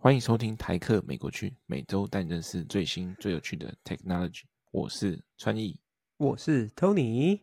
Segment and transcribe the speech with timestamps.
[0.00, 4.44] 欢迎收听台客美国区，每周带你认识最新最有趣的 technology。
[4.70, 5.78] 我是川艺，
[6.16, 7.40] 我是 Tony。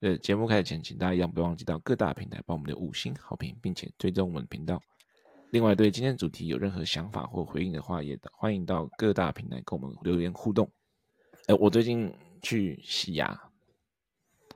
[0.00, 4.82] 呃，节目开始前，请大家一样不要忘记到各大平台帮我们的五星好评，并且追踪我们的频道。
[5.52, 10.68] 另外，对今天主题有任何想法或回应的话，也欢迎到各大平台跟我们留言互动。
[11.46, 13.40] 呃，我最近去洗牙，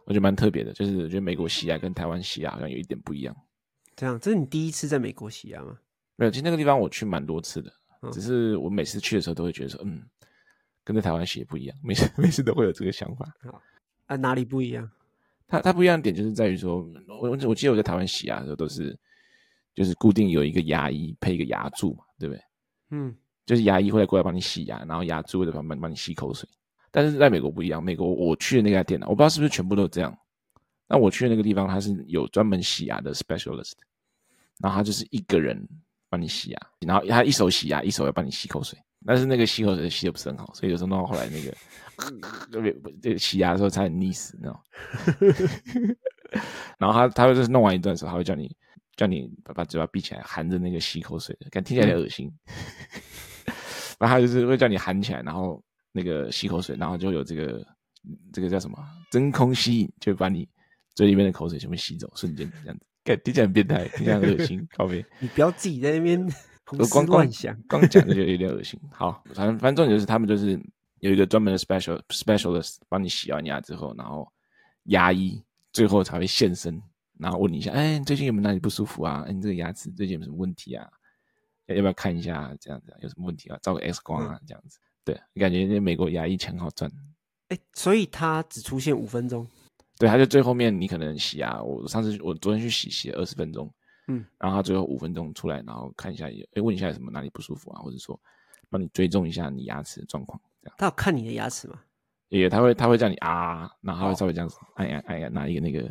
[0.05, 3.35] 我觉得蛮特别的，就是我觉得美国洗牙跟台湾洗牙好像有一点不一样。
[3.95, 5.79] 这样，这是你第一次在美国洗牙吗？
[6.17, 7.73] 没有，其实那个地方我去蛮多次的，
[8.03, 10.03] 嗯、只是我每次去的时候都会觉得说，嗯，
[10.85, 13.27] 跟在台湾洗也不一样，每次 每次都会有这个想法。
[14.07, 14.91] 啊，哪里不一样？
[15.49, 16.85] 它它不一样的点就是在于说，
[17.21, 18.99] 我我记得我在台湾洗牙的时候都是，
[19.75, 22.43] 就是固定有一个牙医配一个牙柱嘛，对不对？
[22.91, 26.49] 嗯，就是牙医会来过来帮你洗牙，然后牙柱会在旁边帮你吸口水。
[26.97, 30.17] 但是在美国不一样，美国我去的那家店呢，我不知道是不是全部都这样。
[30.89, 33.75] 那我去的那个地方，它是有专门洗牙的 specialist，
[34.59, 35.63] 然后他就是一个人。
[36.09, 41.53] 帮你洗牙，然后他一手洗牙，一手要帮你吸口水，但是那个吸口水吸的不是很好，所以有时候弄到后来那个
[42.49, 44.61] 特别这个洗牙的时候差点溺死，你知道吗？
[46.79, 48.57] 然后他他会就是弄完一段的时候，他会叫你
[48.95, 52.33] 叫你把把嘴巴闭起来，含着那个吸口水的，感觉听起来有点恶心。
[53.47, 53.53] 嗯、
[53.99, 55.61] 然后他就是会叫你含起来，然后
[55.97, 57.67] 那个吸口水，然后就有这个
[58.31, 58.79] 这个叫什么
[59.11, 60.47] 真空吸引，就把你
[60.95, 62.85] 嘴里面的口水全部吸走，瞬间这样子。
[63.25, 65.03] 听起来很变态，听起来很恶心，靠北。
[65.21, 66.21] 你不要自己在那边
[66.67, 68.79] 胡思乱想，光讲就觉得有点恶心。
[68.93, 70.61] 好，反正反正重点就是他们就是
[70.99, 74.31] 有一个专门的 special specialist 帮你洗完牙之后，然后
[74.85, 76.83] 牙医最后才会现身，
[77.19, 79.25] 然后问你一下，哎，最近有没有哪里不舒服啊？
[79.27, 80.87] 哎，你这个牙齿最近有什么问题啊？
[81.67, 82.55] 要不要看一下？
[82.61, 83.59] 这样子有什么问题啊？
[83.63, 84.41] 照个 X 光啊？
[84.47, 86.91] 这样子，对，你感觉那美国牙医钱好赚。
[87.51, 89.47] 哎，所以他只出现五分钟。
[89.97, 93.73] 对，他就最后面你可能洗牙，我上次我昨天去洗洗了二十分钟，
[94.09, 98.21] 嗯，然后他最后五分钟出来，然后看一下，哎，问一下有什么哪里不舒服啊，或者说
[98.69, 100.75] 帮你追踪一下你牙齿的状况，这样。
[100.77, 101.81] 他要看你的牙齿吗？
[102.29, 105.89] 也，他会他会叫你啊，然后他会稍微这样子按一按按按，拿一个那个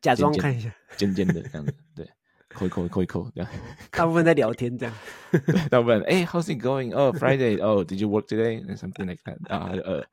[0.00, 2.10] 假装看一下尖尖的这样子，对，
[2.48, 3.50] 抠一抠抠一抠这样。
[3.90, 4.94] 大部分在聊天这样，
[5.30, 6.94] 对，大部分哎，How's it going?
[6.94, 7.62] Oh, Friday.
[7.62, 8.64] Oh, did you work today?
[8.76, 9.38] Something like that.
[9.48, 10.04] 啊，呃。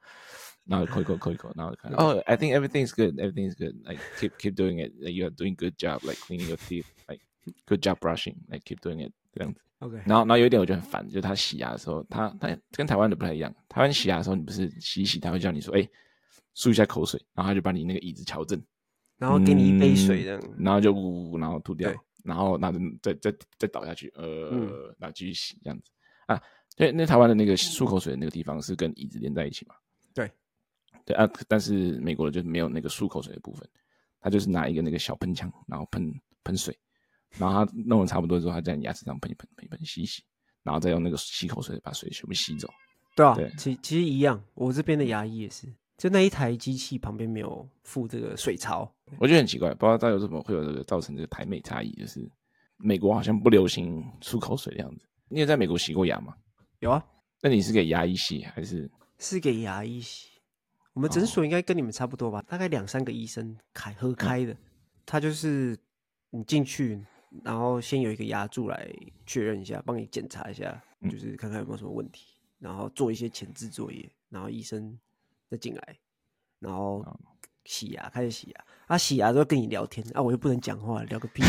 [0.68, 3.76] 然后扣一扣扣一扣，然后看哦、oh,，I think everything is good, everything is good.
[3.86, 4.94] Like keep keep doing it.
[5.00, 6.88] Like you are doing good job, like cleaning your teeth.
[7.08, 7.22] Like
[7.68, 8.38] good job brushing.
[8.50, 9.62] Like keep doing it 这样子。
[9.78, 9.98] OK。
[10.08, 13.54] 然后然后有一点我觉得很烦，就是他洗牙的时候，他他跟台湾的不太一样。
[13.70, 15.88] 台湾洗牙的时候，你不是洗一洗，他会叫你说，哎，
[16.56, 18.60] 漱一下口水，然后他就把你那个椅子调正，
[19.20, 21.94] 然后给你一杯水这样，嗯、然后就呜呜，然后吐掉，
[22.26, 25.92] 然后拿着再再再，倒下去，呃，嗯、然后继续洗这样子
[26.26, 26.42] 啊。
[26.76, 29.76] 对，那台湾的那个漱口水的那个地方是跟椅子连在一起嘛？
[30.14, 30.30] 对。
[31.06, 33.70] 对啊，但是美国的就没有那个漱口水的部分，
[34.20, 36.12] 他就是拿一个那个小喷枪，然后喷
[36.44, 36.76] 喷水，
[37.38, 40.24] 然后他弄得差不多之后，他在你牙齿上喷一喷，喷一喷，洗一洗，
[40.64, 42.68] 然后再用那个吸口水把水全部吸走。
[43.16, 52.30] 对啊，对其其实一样，我这边的牙医也是，就那一台机器旁边没有附这个水槽，我觉得很奇怪，不知道到底为什么会有这个造成这个台美差异，就是
[52.78, 55.06] 美国好像不流行漱口水的样子。
[55.30, 56.36] 你有在美国洗过牙吗？
[56.80, 57.04] 有啊，
[57.42, 58.90] 那你是给牙医洗还是？
[59.18, 60.28] 是给牙医洗。
[60.94, 64.54] 我们诊所应该跟你们差不多吧，大概两三个医生开合开的。
[64.54, 64.58] 嗯、
[65.06, 65.78] 他就是
[66.30, 67.02] 你进去，
[67.44, 68.90] 然后先有一个牙柱来
[69.26, 74.98] 确认一下，帮你检查一下，就是看看有没有什么问题，然后做一些前置作业，然后医生
[75.50, 75.98] 再进来，
[76.60, 77.06] 然后
[77.66, 78.66] 洗牙，开始洗牙。
[78.88, 81.44] 他、啊、洗牙都要跟你聊天啊，我又不能讲话，聊个屁。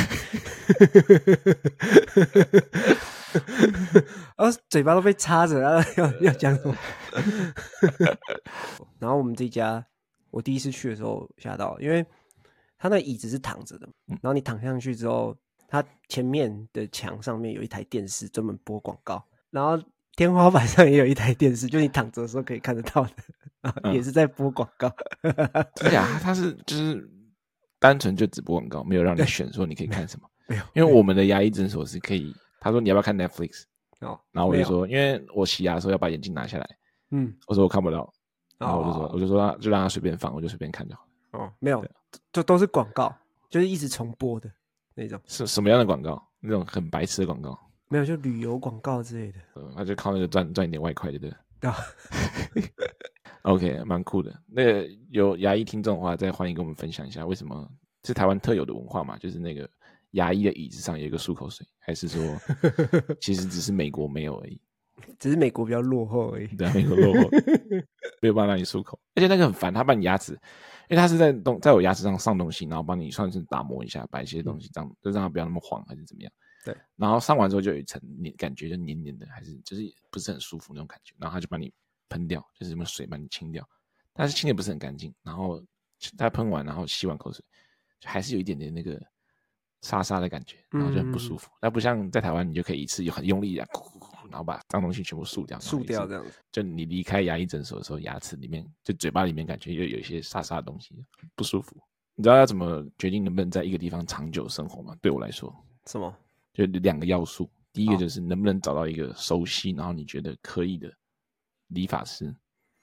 [4.36, 6.74] 然 后嘴巴都被插着，然后要要讲什么？
[8.98, 9.84] 然后我们这家，
[10.30, 12.04] 我第一次去的时候吓到，因为
[12.78, 15.36] 他那椅子是躺着的，然后你躺上去之后，
[15.68, 19.78] 他前面的墙上面有一台电视专门播广告，然后
[20.16, 23.06] 天花板上也有一台电视，就你躺着的时候可以看得到
[23.82, 24.90] 的，也是在播广告。
[25.76, 27.08] 对呀，他是就是
[27.78, 32.34] 单纯就只播广告，没有让你选说你可以看什么， 没有，因为我们的牙医诊所是可以。
[32.58, 33.62] 他说：“你要不要看 Netflix？”
[34.00, 36.68] 哦，然后我就说：“因为我洗牙的时候要把眼镜拿下来。”
[37.12, 38.12] 嗯，我说我看不到，
[38.58, 41.06] 然后我就说：“我就说就让他随便放，我就随便看就好。”
[41.38, 41.84] 哦，没有，
[42.32, 43.14] 就都是广告，
[43.48, 44.50] 就是一直重播的
[44.94, 45.20] 那种。
[45.26, 46.20] 是什么样的广告？
[46.40, 47.56] 那种很白痴的广告？
[47.88, 49.38] 没有，就旅游广告之类的。
[49.56, 51.70] 嗯，他就靠那个赚赚一点外快，对不对？
[51.70, 51.76] 啊，
[53.42, 54.34] OK，蛮酷的。
[54.46, 57.68] 那个有牙医听众的话，再欢迎跟我们分享一下，为什么
[58.04, 59.16] 是台湾特有的文化嘛？
[59.18, 59.68] 就是那个。
[60.12, 62.22] 牙医的椅子上有一个漱口水，还是说，
[63.20, 64.58] 其实只是美国没有而已？
[65.18, 66.46] 只是美国比较落后而已。
[66.56, 67.28] 对，美国落后。
[68.22, 70.32] 没有办法让你漱口，而且那个很烦，他把你牙齿，
[70.88, 76.32] 因为他是在东在我牙齿上上东西，然后帮你算是打磨一下，把一些东西这样，就让它不要那么黄还是怎么样。
[76.66, 81.72] 对，然后上完之后就有一层黏，感觉就黏黏的，还是就是不是很舒服那种感觉，然后他就把你
[82.08, 83.66] 喷掉，就是什么水把你清掉，
[84.12, 85.64] 但是清的不是很干净，然后
[86.18, 87.44] 他喷完然后吸完口水，
[88.00, 89.00] 就还是有一点点那个。
[89.82, 91.48] 沙沙的感觉，然后就很不舒服。
[91.60, 93.64] 那、嗯、不像在台湾，你就可以一次有很用力的，
[94.30, 96.32] 然后把脏东西全部漱掉，漱掉这样子。
[96.50, 100.96] 就你离开牙医诊所的时候，牙齿里面就嘴巴里面感觉又有一些沙沙的东西，
[101.36, 101.76] 不舒服。
[102.16, 104.96] 你知道要怎么决定能不能在一个地方长久生活吗？
[105.00, 105.54] 对我来说，
[105.84, 106.12] 什么？
[106.56, 107.50] 就两个要素。
[107.72, 110.90] 第一个就是能不能找到一个熟悉，然后你觉得可以的
[111.68, 112.34] 理发师。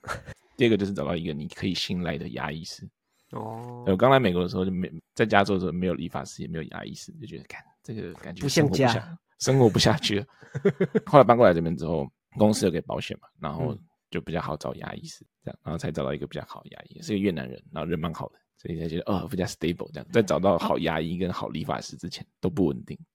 [0.56, 2.88] 第二个就是找到一个你可以信赖的牙医师。
[3.30, 10.26] 哦，我刚来美国的时候就没在加州的时候没有理发师，也没有牙医师，就觉得看这个感觉不像家，生活不下去了。
[11.06, 13.76] 后来搬过来这边之后，公司有给保险嘛，然后
[14.10, 20.06] 就比较好找牙医师，这样，然后才找到一个比较好的牙医，是个越南人，然后人蛮好的，所以才觉得哦比较 stable 这样。
[20.12, 22.98] 在找到好牙医跟好理发师之前都不稳定。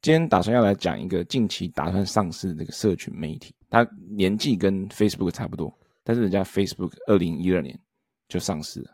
[0.00, 5.72] 今天打算要来讲一个近期打算上市的这个社群媒体，它年纪跟 Facebook 差不多，
[6.02, 7.78] 但是人家 Facebook 二零一二年
[8.26, 8.90] 就上市了，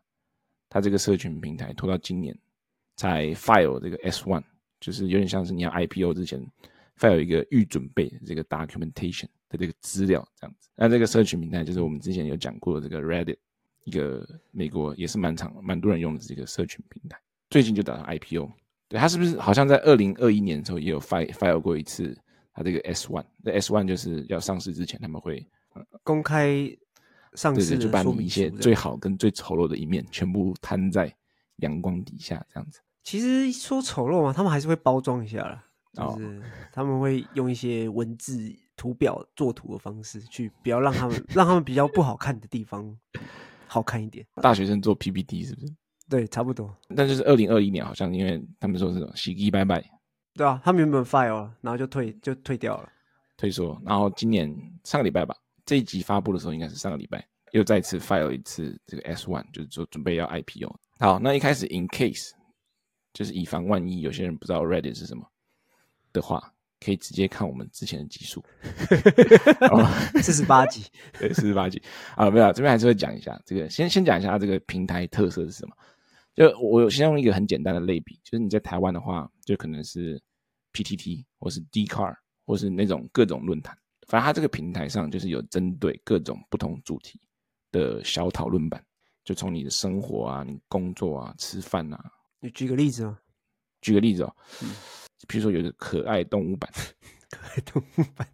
[0.69, 2.39] 它这个社群平台拖到今年
[2.97, 4.45] 才 file 这个 S one，
[4.81, 6.39] 就是有点像是你要 IPO 之前
[6.99, 10.69] file 一个预准备这个 documentation 的这个资料这样子。
[10.75, 13.37] 那这个社群平台就是我们之前有讲过的这个 Reddit，
[13.85, 17.19] 一个美国也是蛮长蛮多人用的这个社群平台，
[17.51, 18.51] 最近就打算 IPO。
[18.89, 22.17] 对，他是不是好像在二零二一年的时候也有 file file 过一次
[22.53, 23.25] 他这个 S one？
[23.43, 25.47] 那 S one 就是要上市之前他们会
[26.03, 26.75] 公开
[27.35, 31.15] 上市，就把你一些最好跟最丑陋的一面全部摊在
[31.57, 32.81] 阳光底下这样子。
[33.05, 36.43] 其实说丑陋嘛，他们还是会包装一下啦，就是
[36.73, 42.97] 他们会用一些文字图表作图的方式去，不要让他们让他们比较不好看的地方
[43.67, 44.27] 好看一点。
[44.43, 45.75] 大学生做 PPT 是不是？
[46.09, 46.75] 对，差不多。
[46.97, 49.85] 但就是二零二一年，好像因为他们说是洗衣拜拜，
[50.35, 52.89] 对啊，他们原本 file 了然后就退就退掉了，
[53.37, 53.81] 退缩。
[53.85, 54.49] 然后今年
[54.85, 55.37] 上个礼拜吧，
[55.67, 60.75] 这一集发布的时候应该是上个礼拜，又再次 file 一次这个 S one，就是说准备要 IPO。
[61.01, 62.31] 好，那一开始 in case
[63.13, 65.31] 就是以防万一，有些人不知道 Reddit 是什么
[66.13, 68.45] 的话，可以直接看我们之前的集数，
[70.23, 70.85] 四十八集，
[71.19, 71.83] 对，四十八集。
[72.17, 75.75] 啊，没有，这边还是会讲一下这个，先先讲一下它这个平台特色是什么。
[76.35, 80.23] 就我先用一个很简单的类比，就是你在台湾的话，就可能是
[80.73, 82.15] PTT 或是 Dcard
[82.47, 83.77] 或是那种各种论坛，
[84.07, 87.21] 反正它这个平台上就是有针对各种不同主题
[87.73, 88.81] 的小讨论版，
[89.25, 92.05] 就从你的生活啊、你工作啊、吃饭啊，
[92.39, 93.17] 你举个例子哦，
[93.81, 94.71] 举个例子哦，嗯，
[95.27, 96.71] 比如说有个可爱动物版，
[97.31, 98.27] 可爱动物版，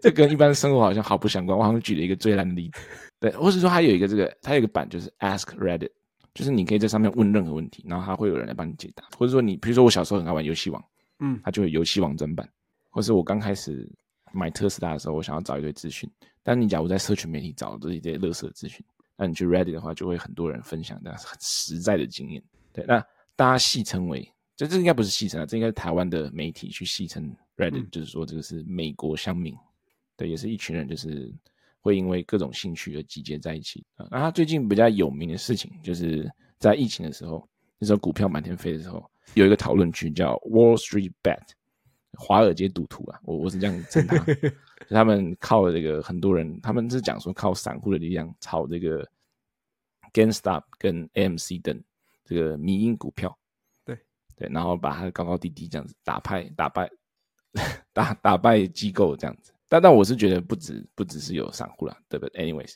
[0.00, 1.56] 这跟一般生活好像毫不相关。
[1.56, 2.80] 我好像举了一个最烂的例子，
[3.20, 5.90] 对，或是说它有一个这个，它有一个版就是 Ask Reddit。
[6.34, 10.84] 就是你可以在上面问任何问题，然后它会有人来帮你解答，或者说你，比如说我小时候很爱玩游戏王，
[11.20, 12.44] 嗯，它就有游戏王专版，
[12.90, 13.88] 或是我刚开始
[14.32, 16.10] 买特斯拉的时候，我想要找一堆资讯，
[16.42, 18.84] 但你假如在社群媒体找的都是一些垃圾资讯，
[19.16, 22.42] 那你去 Reddit 的话，就会很多人分享的很实在的经验。
[22.72, 22.98] 对，那
[23.36, 29.54] 大家戏称为，这这应该不是戏称啊，这应该是台湾的媒体去戏称 Reddit，、嗯、就是说这个是美国乡民，
[30.16, 31.32] 对，也是一群人，就是。
[31.84, 34.08] 会因为各种兴趣而集结在一起啊。
[34.10, 36.26] 那他最近比较有名的事情，就是
[36.58, 37.46] 在疫情的时候，
[37.78, 41.42] 那时候股票满天飞的时候，有一个讨论区叫 Wall Street Bet，
[42.12, 44.48] 华尔街赌徒啊，我我是这样称他， 就
[44.88, 49.06] 他们靠这个很多人，他们是讲说靠散户的力量炒这个
[50.14, 51.78] GameStop 跟 AMC 等
[52.24, 53.36] 这个迷因股票，
[54.36, 56.90] 对对，然后把它高高低低这样子打败打败
[57.92, 59.52] 打打败机构这样子。
[59.68, 62.74] 但但我是觉得不止不只是有散户啦，对不对？Anyways，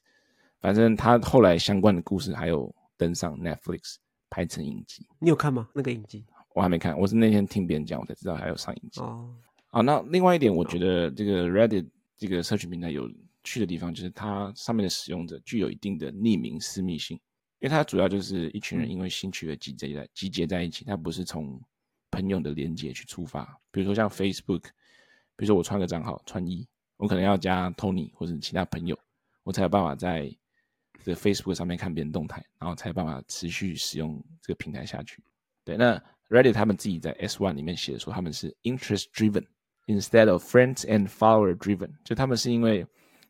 [0.61, 3.97] 反正他后来相关的故事还有登上 Netflix
[4.31, 5.07] 拍成影集。
[5.19, 5.69] 你有看吗？
[5.75, 6.25] 那个影集
[6.55, 9.00] 我还没看，我是那天听别人讲，我才知道还有上影集。
[9.00, 9.33] 哦，
[9.69, 11.87] 好，那另外一点，我觉得这个 Reddit
[12.17, 13.09] 这个社群平台有
[13.45, 17.21] 趣的地方，就是它上面的使用者具有一定的匿名私密性，
[17.61, 21.61] 因为它主要就是一群人因为兴趣而集结在集结在一起，它不是从
[22.11, 23.45] 朋友的连接去出发。
[23.71, 24.62] 比如说像 Facebook，
[25.37, 26.67] 比如说我创个账号穿衣。
[26.97, 28.99] 我可能要加 Tony 或者其他朋友，
[29.45, 30.29] 我才有办法在
[31.05, 35.23] 这个 Facebook 上面看别人动态，然后才有办法持续使用这个平台下去。
[35.65, 35.97] 对，那
[36.29, 39.47] Reddit 他们自己在 S One 里面写的说，他们是 interest driven
[39.87, 42.85] instead of friends and follower driven，就他们是因为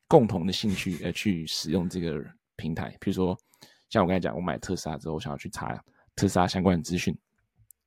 [0.06, 2.24] 共同的兴趣而去使用这个
[2.56, 2.96] 平台。
[2.98, 3.38] 比如说，
[3.90, 5.78] 像我刚才讲，我买特斯拉之后，我想要去查
[6.14, 7.16] 特斯拉相关的资讯，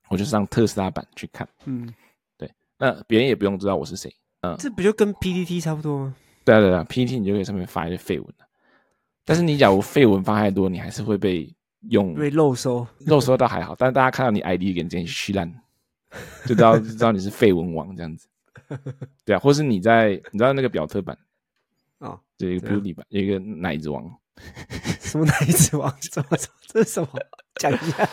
[0.09, 1.47] 我就上特斯拉版去看。
[1.65, 1.93] 嗯，
[2.37, 4.13] 对，那别人也不用知道我是谁。
[4.41, 6.15] 嗯，这不就跟 PTT 差不多吗？
[6.43, 8.33] 对啊，对啊，PTT 你就可以上面发一些废文。
[9.23, 11.53] 但是你假如废文发太多，你还是会被
[11.89, 12.85] 用被漏收。
[13.05, 15.47] 漏收倒还好，但是大家看到你 ID 给你直接去烂，
[16.45, 18.27] 就知道就知道你是废文王这样子。
[19.23, 21.15] 对啊，或是你在你知道那个表特版
[21.99, 24.11] 啊，这、哦、一个 Beauty 版，有一个奶子王。
[24.99, 25.93] 什么奶子王？
[26.01, 26.37] 什么？
[26.67, 27.09] 这是什么？
[27.55, 28.09] 讲一下。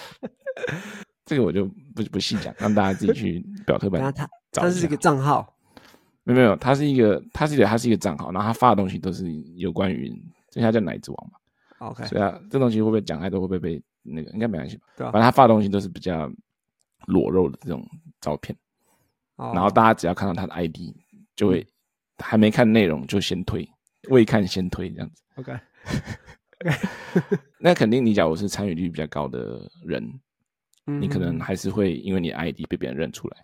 [1.26, 4.12] 这个我就不不细讲，让大家自己去表特版。
[4.14, 5.54] 他他是一个账号？
[6.25, 10.11] 没有没有，他是一个，他是一个，他是一个账号，然后他发的东西都是有关于。
[10.50, 14.30] 所以他叫奶子王嘛，OK，所以啊，这东西会不会讲太多，会不会被那个？
[14.30, 14.85] 应该没关系吧？
[14.97, 16.26] 对啊，反正他发的东西都是比较
[17.06, 17.87] 裸露的这种
[18.18, 18.56] 照片
[19.37, 19.54] ，oh.
[19.54, 20.76] 然后大家只要看到他的 ID，
[21.37, 21.66] 就会
[22.16, 23.68] 还没看内容就先推，
[24.08, 25.23] 未看先推这样子。
[25.37, 25.52] OK，
[27.59, 30.21] 那肯定你假如是参与率比较高的人，
[30.85, 33.37] 你可能还是会因为你 ID 被别人认出来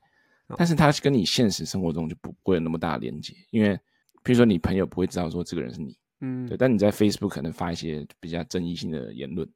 [0.49, 0.59] ，oh.
[0.59, 3.79] 但是他跟你现实生活中就不会有那么大的连接，因为
[4.23, 5.97] 比如说你朋友不会知道说这个人是你。
[6.21, 9.47] 嗯，对，但你在 Facebook 可能发一些比较争议性的言论，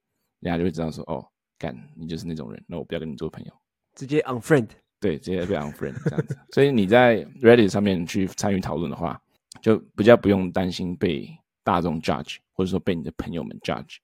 [0.41, 1.25] 人家就会知道说，哦，
[1.57, 3.53] 干，你就是那种人，那我不要跟你做朋友，
[3.95, 4.69] 直接 unfriend，
[5.01, 6.37] 对，直接被 unfriend 这样子。
[6.53, 9.19] 所以你在 Reddit 上面去参与讨论的话，
[9.63, 11.31] 就比较不用担心被
[11.63, 13.99] 大众 judge，或者说被你的朋友们 judge，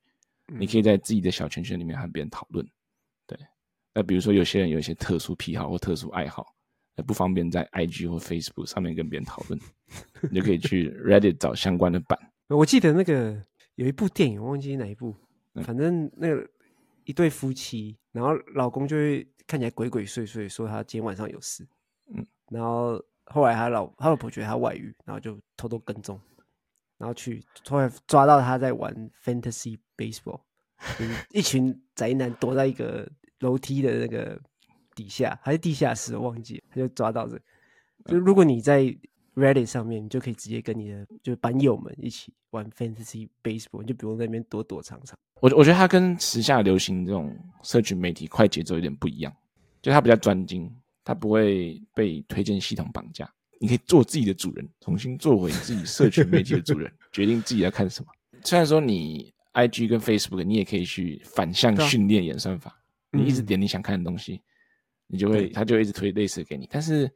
[0.46, 2.64] 你可以在自己的小圈圈里面和别人讨论。
[3.26, 3.36] 对，
[3.92, 6.54] 那比如说有些人有一些特殊癖好或特殊爱好，
[7.04, 9.60] 不方便在 IG 或 Facebook 上面跟别人讨论，
[10.30, 12.16] 你就可以去 Reddit 找相关的版。
[12.46, 13.36] 我记得那个
[13.74, 15.12] 有一部电影，我忘记哪一部，
[15.64, 16.48] 反正那个
[17.02, 21.66] 一对夫妻，然后老公就会看起来鬼鬼祟祟，说他今天晚上有事，
[22.14, 26.20] 嗯，然后后来他老他老婆觉得他外遇，然后就偷偷跟踪，
[26.98, 30.40] 然后去突然抓到他在玩 Fantasy Baseball，
[31.30, 33.08] 一群宅男躲在一个
[33.40, 34.40] 楼梯的那个
[34.94, 37.38] 底下，还是地下室，我忘记了，他就抓到这，
[38.06, 38.96] 就如果你在。
[39.36, 45.18] Reddit 上面，你就可以直接跟你的就是班友们一起玩 Fantasy Baseball，你就不用在那边躲躲藏藏。
[45.40, 49.36] 我我觉得他跟时下流行这种社群媒体快节奏有点不一样，
[49.82, 50.72] 就他比较专精，
[51.02, 53.28] 他不会被推荐系统绑架。
[53.64, 58.12] 你可以做自己的主人，重新做回自己社群媒体的主人， 决定自己要看什么。
[58.44, 62.78] 虽然说你 IG 跟 Facebook，你也可以去反向训练演算法，
[63.10, 64.42] 你一直点你想看的东西，
[65.06, 67.10] 你就会它就一直推类似给你，但是。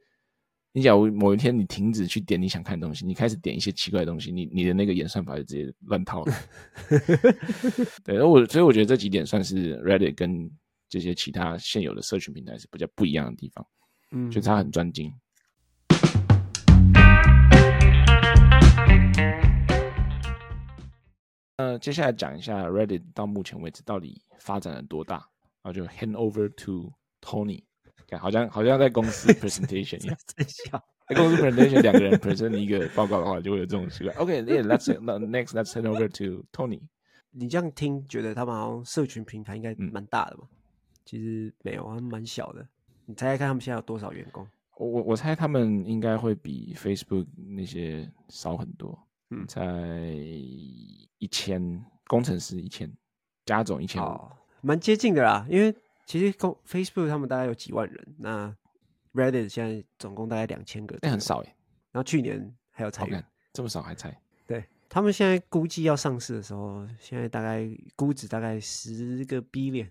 [0.71, 6.33] 你假如某一天你停止去点你想看的东西，你开始点一些奇怪的东西，你你的那个演算法就直接乱套了。
[8.05, 10.47] 对，我所以我觉得这几点算是 Reddit 跟
[10.87, 13.65] 这些其他现有的社群平台是比较不一样的地方。
[14.11, 15.11] 嗯，就它很专精。
[21.57, 25.17] 呃，接下来讲一下 Reddit 到目前为止到底发展了多大，
[25.61, 27.63] 然后就 hand over to Tony。
[28.17, 30.83] 好像好像在公司 presentation 一样，在笑。
[31.07, 34.15] 在公司 presentation 两个人 present 一个报告的话，就会有这种习惯。
[34.17, 34.87] OK，yeah，let's
[35.27, 36.81] next let's hand over to Tony。
[37.31, 40.43] 你这样听，觉得他们好像社群平台应该蛮大的吧？
[40.49, 40.57] 嗯、
[41.05, 42.67] 其实没有，他们蛮小的。
[43.05, 44.47] 你猜猜看，他们现在有多少员工？
[44.77, 48.97] 我我我猜他们应该会比 Facebook 那些少很多。
[49.29, 50.11] 嗯，在
[51.17, 52.91] 一千工程师一千，
[53.45, 54.29] 加总一千五，
[54.61, 55.75] 蛮接近的啦，因为。
[56.05, 58.51] 其实，Facebook 他们大概有几万人，那
[59.13, 61.55] Reddit 现在总共大概两千个，那很少哎。
[61.91, 64.19] 然后去年还有裁员，这么少还裁？
[64.47, 69.87] 对，他们现在估计要上市的时候，现在大概估值大概十个 billion，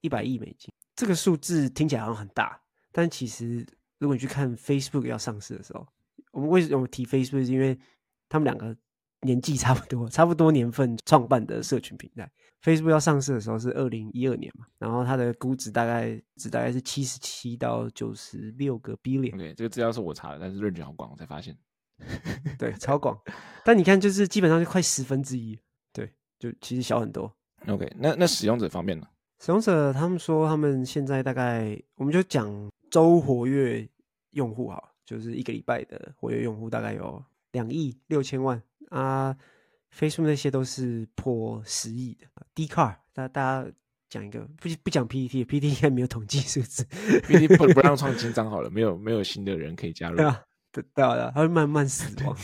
[0.00, 0.72] 一百亿美金。
[0.96, 2.58] 这个数字听起来好像很大，
[2.90, 3.66] 但其实
[3.98, 5.86] 如果你去看 Facebook 要上市的时候，
[6.32, 7.44] 我们为什么提 Facebook？
[7.44, 7.78] 是因为
[8.28, 8.76] 他们两个。
[9.22, 12.30] 年纪差不多，差不多年份创办的社群平台
[12.62, 19.34] ，Facebook 要上市的时候是二零一二年嘛，然后它的估值大概值大概是七十七到九十六个 billion。
[19.34, 21.58] OK，这个资料是我查的，但是论据好广，我才发现，
[22.56, 23.20] 对，超广。
[23.64, 25.58] 但你看，就是基本上就快十分之一，
[25.92, 27.36] 对，就其实小很多。
[27.66, 29.08] OK，那那使用者方面呢？
[29.40, 32.48] 使用者他们说，他们现在大概我们就讲
[32.88, 33.88] 周活跃
[34.30, 37.20] 用户好，就是一个礼拜的活跃用户大概有
[37.52, 38.62] 两亿六千万。
[38.90, 39.36] 啊
[39.94, 42.26] ，Facebook 那些都是破十亿的。
[42.54, 43.70] Dcard，大家大家
[44.08, 46.84] 讲一个，不不讲 PTT，PTT 应该没有统计数字。
[46.84, 50.16] PTT 不不让创新 账号了，没有没有新的人可以加入。
[50.16, 52.34] 对啊，对啊，对啊，它会慢慢死亡。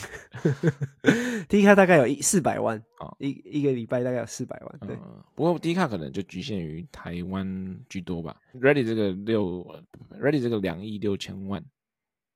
[1.49, 4.79] Dcard 大概有一四百万啊，哦、一一个礼拜大概有四百万。
[4.87, 8.35] 对，嗯、不过 Dcard 可能就局限于台湾居多吧。
[8.53, 9.65] Ready 这个六
[10.11, 11.63] ，Ready 这个两亿六千万，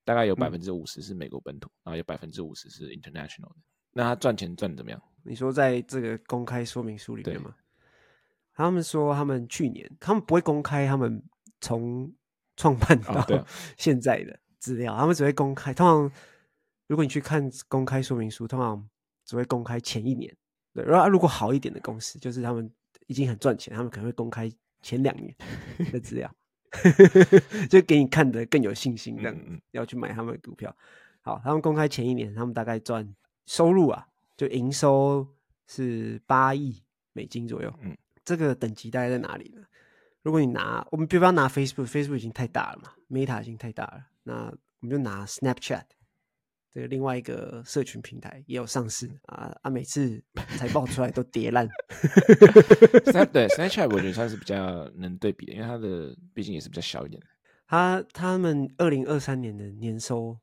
[0.09, 3.57] 大概有百分之五十是美国本土，嗯、然后有百分之五十是 international 的。
[3.91, 4.99] 那他赚钱赚怎么样？
[5.21, 7.55] 你说在这个公开说明书里面吗？
[8.55, 11.21] 他们说他们去年他们不会公开他们
[11.61, 12.11] 从
[12.57, 13.23] 创办到
[13.77, 15.75] 现在的资料，他们只会公开。
[15.75, 16.11] 通常
[16.87, 18.89] 如果你去看公开说明书，通常
[19.25, 20.35] 只会公开前一年。
[20.73, 22.67] 对，然后如果好一点的公司，就是他们
[23.05, 24.51] 已经很赚钱，他们可能会公开
[24.81, 25.35] 前两年
[25.91, 26.35] 的资料，
[27.69, 29.35] 就给你看得更有信心，这样
[29.71, 30.75] 要去买他们的股票。
[31.21, 33.07] 好，他们公开前一年，他们大概赚
[33.45, 34.07] 收入啊，
[34.37, 35.27] 就营收
[35.67, 36.81] 是八亿
[37.13, 37.73] 美金左右。
[37.81, 39.61] 嗯，这个等级大概在哪里呢？
[40.21, 44.45] 如果你拿我们，比方拿 Facebook，Facebook 已经太大了嘛，Meta 已经太大了，那
[44.81, 45.83] 我们就拿 Snapchat。
[46.71, 49.71] 这个另外一个社群平台也有上市啊啊！
[49.71, 50.23] 每次
[50.55, 51.67] 财报出来都跌烂。
[53.33, 57.27] 对，Snapchat 我觉得算是比较能对比的，因为它的毕竟也是比较小一点的。
[57.67, 60.37] 他他们二零二三年的年收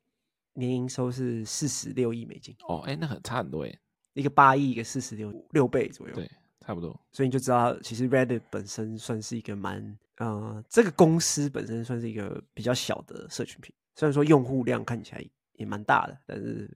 [0.53, 2.53] 年营收是四十六亿美金。
[2.67, 3.73] 哦，哎，那很差很多哎，
[4.13, 6.13] 一个八亿，一个四十六六倍左右。
[6.13, 6.29] 对，
[6.59, 6.89] 差不多。
[7.13, 15.25] 所以你就知道，其实 Reddit 本身算是一个蛮呃，这个公司本身算是一个比较小的社群平台，虽然说用户量看起来。
[15.57, 16.71] 也蛮大的，但是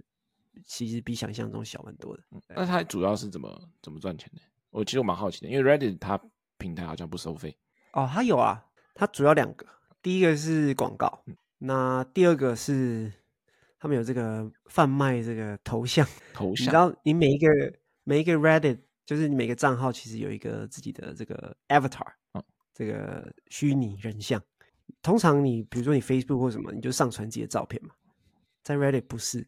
[0.66, 2.22] 其实比想象中小蛮多的。
[2.32, 4.42] 嗯，那它主要是怎么怎么赚钱的？
[4.70, 6.20] 我其实我蛮好奇的，因为 Reddit 它
[6.58, 7.58] 平台好像不收费。
[7.94, 9.66] 哦，它有啊，它主要两个，
[10.02, 13.12] 第一个是广告，嗯，那第二个是
[13.80, 16.08] 他们有这个贩卖这个头像。
[16.34, 17.48] 头像，你知道，你每一个
[18.04, 24.42] 每一个 Reddit 就是你每个账号其实有一个自己的这个 Avatar，哦，这个虚拟人像。
[25.02, 27.94] 通常你比如说你 Facebook 或什么，你就上传自己的照片嘛。
[28.63, 29.48] 在 Reddit 不是，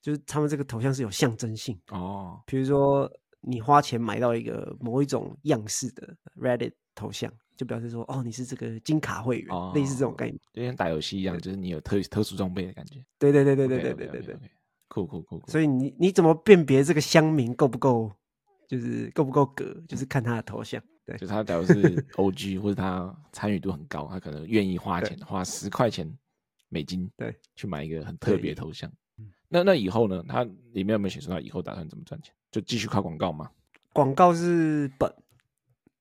[0.00, 2.42] 就是他们这个头像是有象征性哦。
[2.46, 3.10] 比如说，
[3.40, 13.04] 你花钱买到一个某一种样式的 Reddit 头像，就表示说，哦，你是这个金卡会员，哦、类似这种概念，就像打游戏一样，就是你有特特殊装备的感觉。
[13.18, 14.50] 对对对对对对对对对，
[14.88, 15.50] 酷酷酷酷。
[15.50, 18.12] 所以你你怎么辨别这个乡民够不够，
[18.68, 20.82] 就是够不够格，就是看他的头像。
[21.04, 21.74] 对，就他假如是
[22.14, 26.06] OG 或者他参与度很高，他可能愿意花钱，对花十块钱。
[26.68, 28.90] 美金对，去买一个很特别的头像。
[29.48, 30.24] 那那以后呢？
[30.28, 32.34] 它里面有没有写出他以后打算怎么赚钱？
[32.50, 33.50] 就继续靠广告吗？
[33.92, 35.12] 广告是本。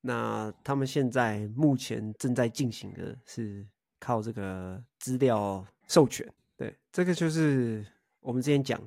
[0.01, 3.65] 那他们现在目前正在进行的是
[3.99, 6.27] 靠这个资料授权。
[6.57, 7.85] 对，这个就是
[8.19, 8.81] 我们之前讲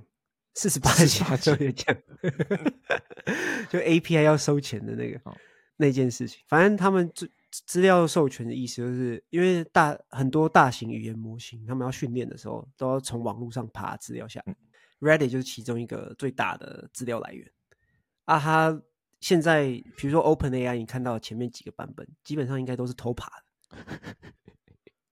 [0.54, 1.96] 四十八集就也讲，
[3.70, 5.20] 就 API 要收钱的那个
[5.76, 6.42] 那件事情。
[6.48, 7.30] 反正他们最。
[7.50, 14.54] 资料授权的意思就是，因为大很多大型语言模型，他们要训练的时候，都要从网络上爬资料下来。
[15.00, 17.50] Reddit 就是其中一个最大的资料来源。
[18.24, 18.82] 啊，哈
[19.20, 23.30] 现在比如说 OpenAI，你看到前面几个版本，基本上应该都是偷爬
[23.70, 23.78] 的，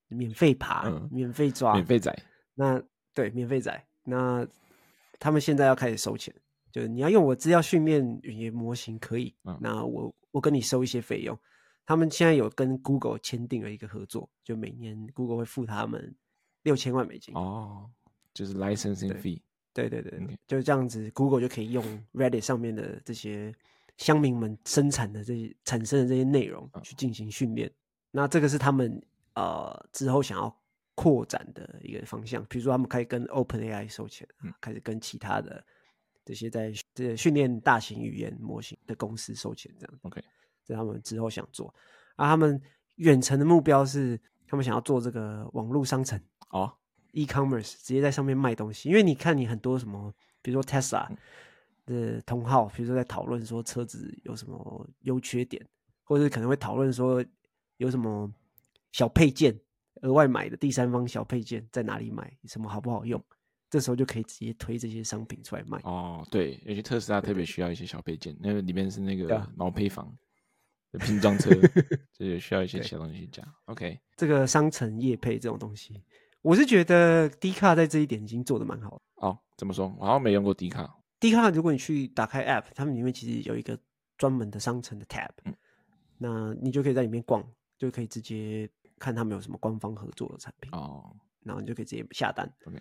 [0.09, 2.15] 免费爬，嗯、免费抓，免费仔。
[2.55, 2.83] 那
[3.15, 3.87] 对，免费仔。
[4.05, 4.47] 那
[5.19, 6.35] 他们现在要开始收钱，
[6.71, 11.37] 就是你要用我资料训练语言模型可以，嗯、那我我跟你收一些费用。
[11.87, 16.15] 他们现在有跟 Google 签订了一个合作，就每年 Google 会付他们
[16.65, 17.89] 六千万美金哦，
[18.35, 19.41] 就是 licensing fee。
[19.73, 23.55] 对对对.就是这样子，Google 就可以用 Reddit 上面的这些
[23.99, 27.69] 乡民们生产的这些产生的这些内容去进行训练。
[27.69, 27.73] 哦、
[28.11, 29.01] 那这个是他们
[29.35, 30.61] 呃之后想要
[30.95, 35.63] 扩展的一个方向，比如说他们可以跟 OpenAI 收钱，嗯、开始跟其他的
[36.25, 40.25] 这些在这训练大型语言模型的公司收钱，这样 OK。
[40.67, 41.73] 这他们之后想做，
[42.17, 42.61] 啊，他们
[42.97, 46.73] 远程的目标是他们想要做这个网络商城哦
[47.13, 48.89] ，e-commerce 直接在上面卖东西。
[48.89, 51.09] 因为你看，你很多什么，比如说 Tesla
[51.85, 55.65] 的同号，比如说在讨论说车子有什么优缺点，
[56.03, 57.25] 或者是可能会讨论说
[57.77, 58.33] 有什么
[58.93, 59.57] 小配件
[60.03, 63.23] 额外买的第三方小配件在哪里买，什么好不好用，
[63.71, 65.79] 这时候就可以直接推这些商品出来卖。
[65.85, 70.13] 哦，对，尤其特斯拉特别需要一些小配件，那个里面是那个毛坯房。
[71.01, 71.51] 拼装车
[72.13, 73.43] 就也需要一些小东西加。
[73.67, 76.03] OK，这个商城业配这种东西，
[76.43, 79.03] 我是觉得 D 卡在这一点已经做的蛮好的。
[79.17, 79.95] 哦，怎么说？
[79.99, 80.97] 我好像没用过 D 卡。
[81.19, 83.79] D 卡如果你去打开 App，他们里面其实有一个
[84.19, 85.55] 专门的商城的 Tab，、嗯、
[86.19, 87.43] 那你就可以在里面逛，
[87.79, 88.69] 就可以直接
[88.99, 90.71] 看他们有什么官方合作的产品。
[90.73, 92.51] 哦，然后你就可以直接下单。
[92.67, 92.79] OK，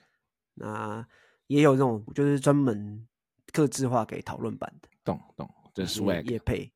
[0.54, 1.06] 那
[1.48, 3.08] 也有这种就是专门
[3.54, 4.90] 客制化给讨论版的。
[5.04, 6.72] 懂懂，这是 Swag 业配。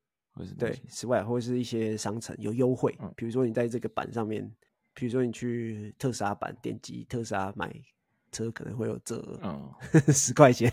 [0.58, 4.50] 对，此外或者是一些商城有优惠，比如说你在这个板上面，
[4.94, 7.70] 比如说你去特斯拉板点击特斯拉买
[8.32, 9.70] 车，可能会有折，嗯，
[10.12, 10.72] 十块钱，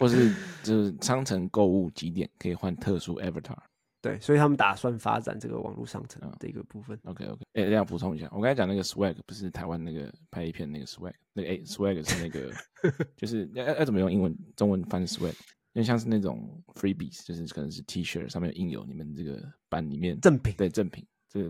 [0.00, 3.56] 或是就是商城购物几点可以换特殊 Avatar。
[4.00, 6.96] 对，所以他们打算发展这个网络商城的一个部分。
[7.04, 12.52] OK OK，哎，这样补充一下，我刚才讲那个 Swag 不是台湾那个拍一片那个 Swag，那个哎 Swag 是那个，
[13.16, 15.34] 就是要要怎么用英文中文翻 Swag？
[15.78, 21.48] 因为像是那种 freebies，就是可能是 T 恤上面印有你们这个班里面赠品，对赠品，这个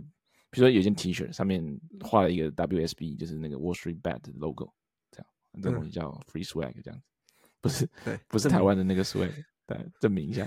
[0.50, 1.64] 比如说有一件 T 恤上面
[2.02, 4.70] 画了一个 WSB，就是那个 Wall Street Bet 的 logo，
[5.10, 5.26] 这样
[5.62, 7.06] 这个东西叫 Free Swag，这样子，
[7.62, 9.32] 不是 对，不是台湾的那个 Swag，
[9.66, 10.46] 对，证明一下。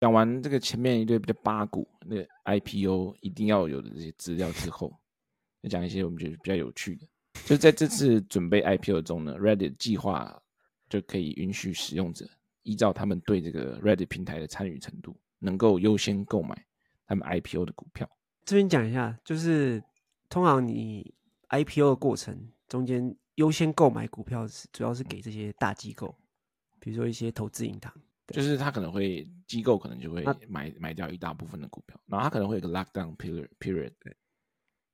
[0.00, 4.96] 讲完这个前面一堆比较八股，那个 IPO 一定要有的这些资料之后，再
[5.68, 7.06] 讲一些我们觉得比较有趣的。
[7.44, 10.40] 就在这次准备 IPO 中呢，Reddit 计划
[10.88, 12.28] 就可以允许使用者
[12.62, 16.56] 依照他们对这个 Reddit 平台的参与程度，能够优先购买
[17.06, 18.08] 他们 IPO 的股票。
[18.44, 19.82] 这边讲一下，就是
[20.28, 21.14] 通常你
[21.50, 26.16] IPO 的过程中间优先购买股票，主要是给这些大机构，
[26.80, 27.92] 比如说一些投资银行，
[28.28, 34.16] 就是他可能会机构可能就会买买掉一大部分的股票，然后他可能会有个 lockdown period period，对，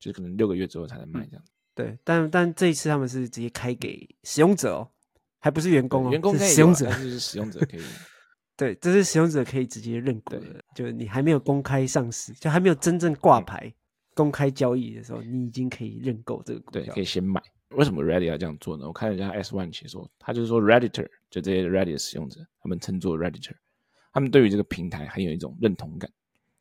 [0.02, 1.42] 就是可能六个月之后才能卖这样。
[1.46, 4.90] 嗯对，但但这一次他们是直接开给使用者哦，
[5.38, 7.80] 还不是员工哦，员工使用者，是使用者可以。
[8.58, 13.72] 对，这是使用者可以直接认股的，就是你还没有公开上市，就还没有真正挂牌、
[14.12, 17.42] 公开交易的时候，你已经可以认购这个股票，对，可以先买。
[17.70, 18.86] 为什么 Reddit 要这样做呢？
[18.86, 23.54] 我看人家 S One 写说，他就是说 Redditor 就这些 Reddit 使用者，他们称作 Redditor，
[24.12, 26.10] 他们对于这个平台很有一种认同感，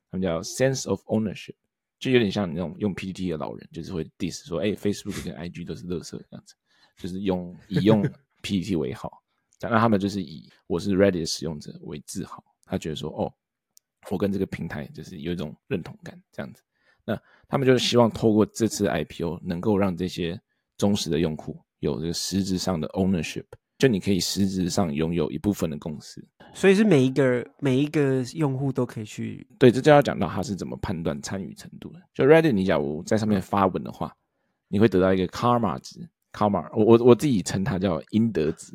[0.10, 1.56] 他们叫 sense of ownership。
[2.02, 6.56] 就有点像你那种用 PPT 的老人，就是会 diss 说，哎、欸、，Facebook 跟 IG 都是垃圾这样子，
[6.98, 8.02] 就是用以用
[8.42, 9.22] PPT 为好，
[9.62, 13.32] 那他们就是以我是 Reddit 的使用者为自豪，他觉得说，哦，
[14.10, 16.64] 我跟这个平台就是有一种认同感这样子，
[17.06, 20.42] 那他们就是希望透过这次 IPO 能够让这些
[20.78, 23.46] 忠实的用户有这个实质上的 ownership。
[23.78, 29.46] 就你可以实质上拥有一部分的公司，所以是每一个每一个用户都可以去。
[29.58, 32.02] 对，这就要讲到他是怎么判断参与程度的。
[32.14, 34.16] 就 Reddit，你假如在上面发文的话，
[34.68, 38.74] 你会得到一个 Karma 值，Karma，我我我自己称它叫阴德值。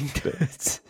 [0.00, 0.80] 阴德值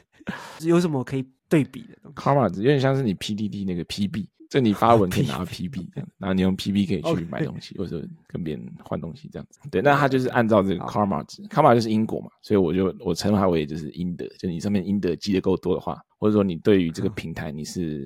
[0.69, 4.27] 有什么可以对比的？Karma 值有点像是你 PDD 那个 PB。
[4.51, 9.59] 就你发文可以拿 PB 这样，然后你用 PB 可以去买东西，或者跟别人换东西这样子。
[9.71, 14.27] 对，那他就是按照这个 Karma 值，Karma 就是因果嘛，所以我就我称它为就是阴德。
[14.39, 18.03] 就你上面阴德积得够多的话，或者说你对于这个平台你是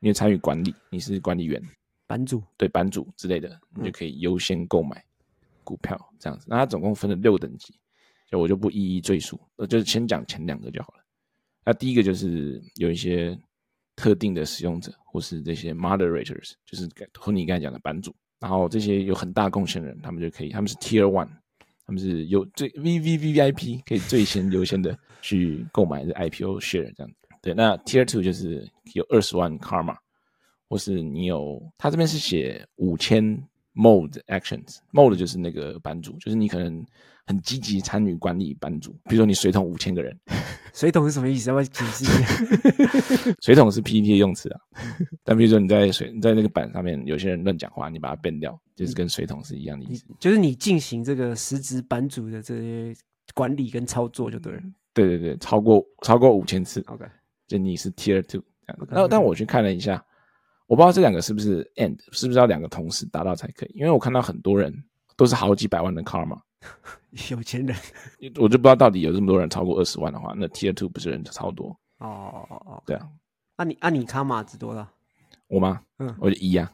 [0.00, 1.62] 因为参与管理，你是管理员、
[2.06, 5.04] 版主，对版主之类的，你就可以优先购买
[5.64, 6.46] 股票这样子。
[6.48, 7.74] 那它总共分了六等级，
[8.30, 11.04] 就我就不一一赘述，呃就是先讲前两个就好了。
[11.64, 13.38] 那第一个就是有一些。
[13.96, 21.28] 特定的使用者，或是这些 moderators，就是和你刚才讲的版主，然后这些有很大贡献的人，他们就可以，他们是 Tier One，
[21.86, 27.12] 他们是有最 VVVVIP，可以最先优先的 去购买这 IPO share 这样。
[27.42, 29.96] 对，那 Tier Two 就是有二十万 Karma，
[30.68, 33.42] 或是你有，他这边是写五千
[33.80, 36.84] Mode Actions，Mode 就是那个版主，就是你可能。
[37.26, 40.18] 很积极参与管理版主，比如说你水桶五千个人，
[40.74, 41.48] 水桶是什么意思？
[41.48, 43.32] 要不要解释一下？
[43.40, 44.60] 水桶是 PPT 的用词啊，
[45.22, 50.04] 但比如说你在水你在那个板上面，有些人乱讲话，你把它 ban 掉，就是跟水桶是一样的意思。
[50.18, 52.92] 就是你进行这个实质版主的这些
[53.32, 54.62] 管理跟操作就对了。
[54.92, 57.04] 对对对，超过超过五千次，OK，
[57.46, 58.78] 就你是 Tier Two 这样。
[58.80, 60.04] Okay, 但但我去看了一下，
[60.70, 63.72] 我不知道这两个是不是 End，是不是要两个同时达到才可以？
[63.74, 64.72] 因为我看到很多人
[65.16, 66.38] 都是好几百万的 Karma。
[67.28, 67.76] 有钱人，
[68.38, 73.08] 我就不知道到底有这么多人超过二十万的话，那 Tier Two 不是人超多哦哦哦，对啊，
[73.56, 74.86] 啊你啊你卡码值多少？
[75.48, 75.82] 我吗？
[75.98, 76.72] 嗯，我就一啊，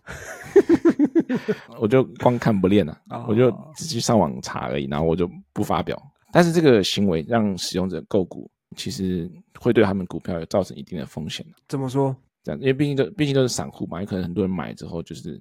[1.80, 5.98] 我就光看不练啊，哦、我就只去上网查而已，然后我就不发表。
[6.32, 11.46] 但是这个行为让使用者购股，其实会对他们股票有造成一定的风险。
[11.66, 12.14] 怎么说？
[12.46, 15.40] 这样，因为毕竟都毕竟都是散户嘛，有可能很多人买之后就是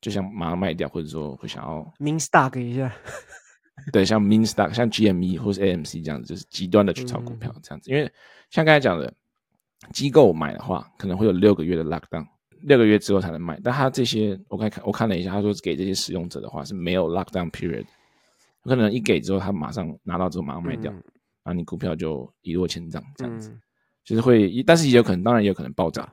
[0.00, 2.90] 就想马上卖掉，或者说会想要 min stock 一下。
[3.92, 7.90] 对，像 meme stock，像 GME 或是 AMC 这样子，就是极端的去炒股票这样子。
[7.90, 8.10] 因为
[8.48, 9.12] 像刚才讲的，
[9.92, 12.26] 机构买的话，可能会有六个月的 lockdown，
[12.62, 13.60] 六个月之后才能卖。
[13.62, 17.84] 但他这些，我看看，我看了一下，他说给这些使用者的话是没有 lockdown period，
[18.62, 21.02] 有可能一给之后，他马上拿到之后马上卖掉，然
[21.44, 23.54] 后你股票就一落千丈这样子。
[24.04, 26.10] 就是会，但是也有可能，当然也有可能爆炸。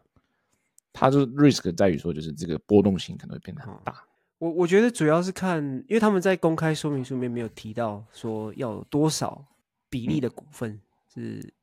[0.94, 4.02] 它就 risk 在于说，就是这个波动性可能会变得很大。
[4.38, 9.44] 我我觉得主要是看，因为他们在公开说明书里面没有提到说要有多少
[9.90, 10.80] 比例的股份
[11.14, 11.54] 是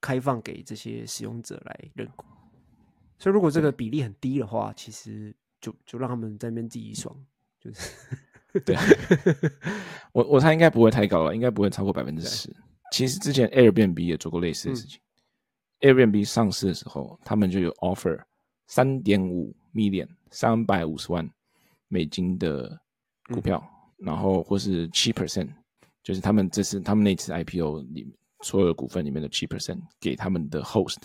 [0.00, 2.24] 开放给这些使用者来认股，
[3.18, 7.14] 所以如果这个比例很低的话，其实就就让他们在那边自己爽，
[7.58, 7.90] 就是
[8.64, 8.82] 对啊，
[10.12, 12.54] 我我猜应该不会太高了，应该不会超过百分之十。
[12.90, 15.00] 其实之前 Airbnb 也做过类似的事情，
[15.80, 18.20] 嗯，Airbnb 上市的时候，他们就有 offer
[18.72, 21.30] 三点五 million 三百五十万。
[21.88, 22.80] 美金的
[23.28, 23.62] 股票，
[23.98, 25.46] 嗯、然后或是七 percent，
[26.02, 30.96] 就是他们这次他们那次 IPO 里所有的股份里面的七 percent 给他们的 host，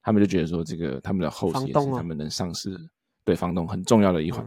[0.00, 2.78] 他们就觉得说这个他们的 host 也是他们能上市
[3.24, 4.46] 对房东很重要的一环，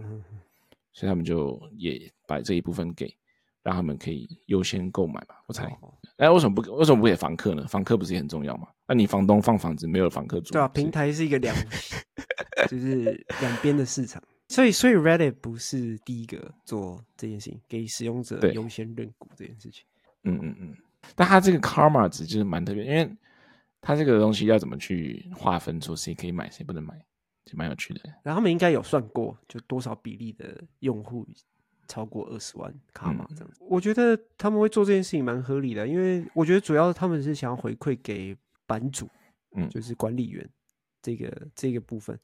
[0.93, 3.13] 所以他们就也把这一部分给。
[3.63, 5.35] 让他们可以优先购买嘛？
[5.47, 5.65] 我猜，
[6.17, 7.65] 哎，为什么不为什么不给房客呢？
[7.67, 8.67] 房客不是也很重要吗？
[8.87, 10.53] 那你房东放房子没有房客住？
[10.53, 11.55] 对啊，平台是一个两，
[12.67, 14.21] 就是两边的市场。
[14.49, 19.85] 所以，所以 Reddit 不是第一个做这件事情，给使用者优先认股这件事情。
[20.23, 20.75] 嗯嗯嗯。
[21.15, 23.09] 但它这个 Karma 值就是蛮特别，因为
[23.79, 26.93] 它这个东西要怎么去划分，出谁可以买，谁不能买，
[27.45, 28.01] 就蛮有趣的。
[28.23, 31.25] 然后他们应该有算过，就多少比例的用户。
[31.91, 38.33] 超过二十万卡嘛这样子，嗯，我觉得他们会做这件事情蛮合理的，因为我觉得主要他们是想要回馈给
[38.65, 39.09] 版主，
[39.57, 40.49] 嗯，就是管理员
[41.01, 42.17] 这个这个部分，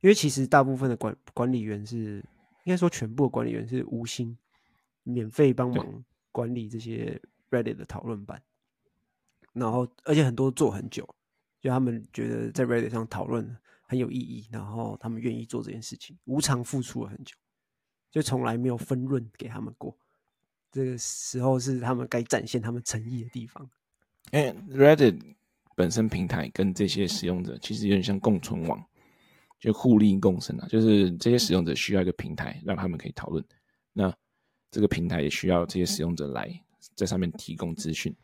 [0.00, 2.24] 因为其实大部分的管管理员是
[2.64, 4.34] 应该说全部的管理员是无心
[5.02, 6.02] 免费帮忙
[6.32, 8.42] 管理这些 Reddit 的讨论版，
[9.52, 11.06] 然后而且很多做很久，
[11.60, 17.36] 就他们觉得在 Reddit 上讨论很有意义，然后他们愿意做这件事情，无偿付出了很久。
[18.10, 19.96] 就从来没有分润给他们过，
[20.72, 23.68] 这个时候是他们该展现他们诚意的地方。
[24.32, 25.18] 哎 Reddit
[25.76, 28.84] 本身平台跟这些使用者其实有点像共存网，
[29.58, 30.66] 就互利共生啊。
[30.68, 33.44] 就是这些使用者需要一个平台让他们可以讨论，
[33.92, 34.12] 那
[34.70, 36.52] 这个平台也需要这些使用者来
[36.94, 38.14] 在上面提供资讯，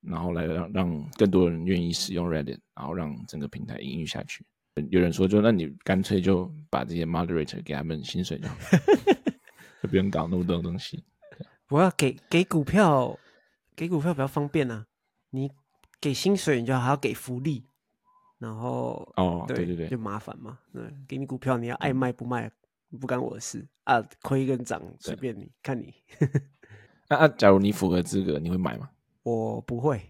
[0.00, 4.44] 然后来让让更多人愿意使用 Reddit，然后让整个平台营运下去。
[4.90, 8.56] 有人说，就那你干脆就把这些 moderator 给他们薪水就好。
[9.82, 11.04] 就不用搞那么多东西。
[11.68, 13.16] 我要给给股票，
[13.76, 14.86] 给股票比较方便啊。
[15.30, 15.50] 你
[16.00, 17.64] 给薪水，你就还要给福利，
[18.38, 20.58] 然后哦，对对对，就麻烦嘛。
[20.72, 22.50] 对，给你股票，你要爱卖不卖，
[22.98, 24.02] 不干我的事啊。
[24.22, 25.94] 亏跟涨随便你，看你。
[27.08, 28.90] 那啊，假如你符合资格，你会买吗？
[29.22, 30.00] 我不会。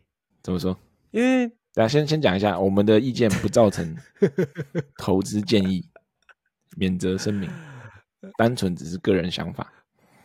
[0.42, 0.74] 怎么说？
[1.10, 3.96] 因为大家先先讲一下，我们的意见不造成
[4.98, 5.88] 投资建议，
[6.76, 7.48] 免责声明。
[8.36, 9.72] 单纯只是个人想法，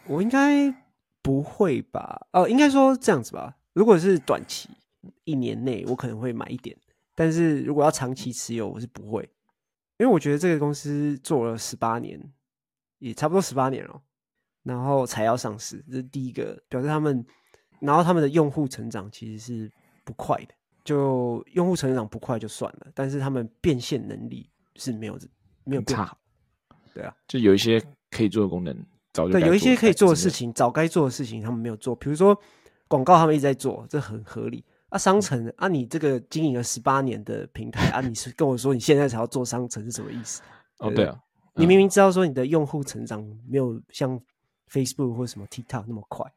[0.07, 0.73] 我应该
[1.21, 2.25] 不会吧？
[2.31, 3.55] 哦，应该说这样子吧。
[3.73, 4.67] 如果是短期
[5.25, 6.75] 一年内，我可能会买一点；
[7.13, 9.21] 但是如果要长期持有，我是不会，
[9.99, 12.19] 因为我觉得这个公司做了十八年，
[12.97, 14.01] 也差不多十八年了，
[14.63, 17.23] 然后才要上市，这是第一个，表示他们，
[17.79, 19.71] 然后他们的用户成长其实是
[20.03, 25.17] 不快的，就用户成长不快就算了，但是他们变现能力是没有
[25.63, 26.17] 没有变好。
[26.93, 28.75] 对啊，就有一些可以做的功能，
[29.13, 31.95] 早就对有一些可以做的事情，早该做的事情他们没有做。
[31.95, 32.37] 比如说
[32.87, 34.97] 广告，他们一直在做，这很合理啊。
[34.97, 40.41] 商城啊，你这个经营了十八年的平台啊，你是跟我说你现在才要做商城是什么意思？
[40.79, 41.19] 哦，对啊，
[41.55, 44.19] 你明明知道说你的用户成长没有像
[44.69, 46.31] Facebook 或什么 TikTok 那么快，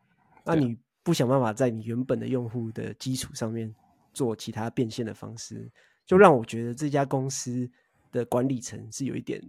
[0.44, 3.74] 那你不想办法在你原本的用户的基础上面
[4.16, 5.70] 做其他变现的方式，
[6.06, 7.70] 就让我觉得这家公司
[8.10, 9.42] 的管理层是有一点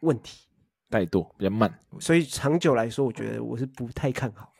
[0.00, 0.48] 问题。
[0.88, 4.50] 怠惰比较慢，所以长久来说，我觉得我是不太看好。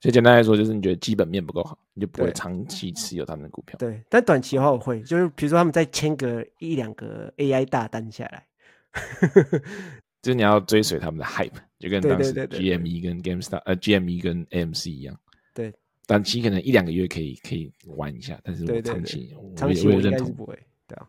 [0.00, 3.76] 所以简单来说，就是你觉得基本面不够好，你就不会长期持有他们的股票。
[3.78, 8.46] 对，但短期的话，我会，就是比如说他们再签个一两个 AI 大单下来，
[10.20, 15.18] 就是你要追随他们的 hype，就跟当时 GME 跟 GameStop 呃 GME 跟 AMC 一样。
[15.54, 15.74] 对，
[16.06, 20.58] 短期可能一两个月可以可以玩一下，但是我长期长期我应该是不会。
[20.86, 21.08] 对啊，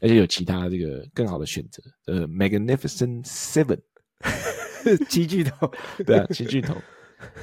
[0.00, 3.80] 而且有其他这个更好的选择，呃，Magnificent Seven。
[5.08, 5.72] 七巨头，
[6.04, 6.74] 对啊，七巨头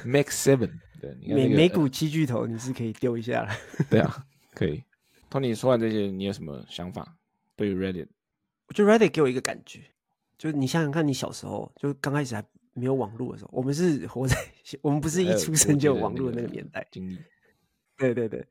[0.04, 3.50] ，Max Seven，对，你看、那个、美美股七巨头，你是可以丢一下了。
[3.88, 4.82] 对啊，可以。
[5.30, 7.16] Tony 说完这些，你有什么想法？
[7.56, 8.08] 对于 Reddit，
[8.68, 9.80] 我觉得 Reddit 给我一个感觉，
[10.36, 14.36] 就是你想想看，你小时候就刚开始还没有网络的时候，我们是活在，
[14.82, 16.86] 我们不是一出生就有网络的那个年代。
[16.90, 17.18] 经历，
[17.96, 18.46] 对对对，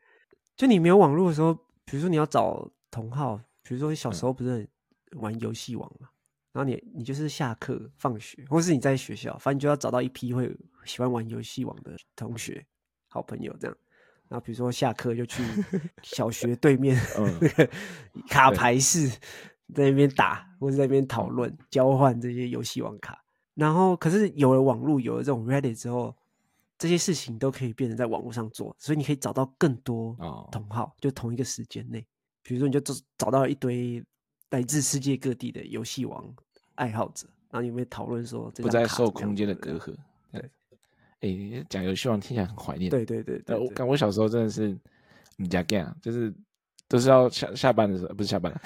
[0.55, 1.53] 就你没有网络的时候，
[1.85, 4.67] 比如说你要找同号，比如说你小时候不是
[5.11, 6.09] 很玩游戏王嘛？
[6.51, 10.51] 然后你你就是下课放学，或是你在学校，反正你就要找到一批会
[10.83, 12.65] 喜欢玩游戏王的同学、
[13.07, 13.77] 好朋友这样。
[14.27, 15.43] 然后比如说下课就去
[16.03, 17.69] 小学 对面那个
[18.27, 19.07] 卡牌室，
[19.73, 23.23] 在那边打，或者在那边讨论、交换这些游戏网卡。
[23.59, 26.15] 然后可是有了网络，有了这种 Reddit 之后，
[26.77, 30.15] 这些事情都可以变成在网络上做，所以你可以找到更多
[30.51, 32.05] 同好，就同一个时间内。
[32.41, 34.03] 比如说你就找找到一堆。
[34.51, 36.27] 来自世界各地的游戏王
[36.73, 39.95] 爱好者，然后有没有讨论说这，不再受空间的隔阂？
[40.31, 40.49] 对，
[41.19, 42.89] 哎，讲游戏王听起来很怀念。
[42.89, 44.75] 对对对，对，我感我小时候真的是，
[45.37, 46.33] 你家 game 就是
[46.87, 48.59] 都是要下下班的时候，不是下班了，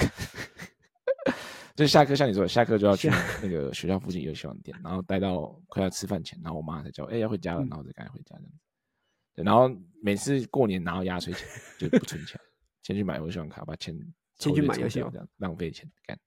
[1.76, 3.10] 就下课，像你说的，下课就要去
[3.42, 9.44] 那个学校附近游戏王店，然后待到快要吃饭前，然后我妈才叫，哎，要回家了，然后再赶紧回家这样子。
[9.44, 9.68] 然后
[10.02, 11.48] 每次过年拿到压岁钱
[11.80, 12.40] 就不存钱，
[12.84, 13.98] 先去买游戏王卡，把钱
[14.38, 16.20] 先去买游戏王，这样浪费钱干。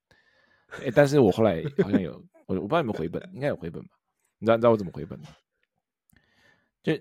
[0.82, 2.12] 哎，但是我后来好像有
[2.46, 3.90] 我我不知道有没有回本，应该有回本吧？
[4.38, 5.28] 你知道你知道我怎么回本吗？
[6.82, 6.92] 就